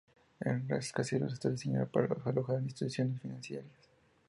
El 0.39 0.67
rascacielos 0.67 1.31
está 1.33 1.51
diseñado 1.51 1.85
para 1.85 2.07
alojar 2.25 2.59
instituciones 2.63 3.21
financieras. 3.21 3.67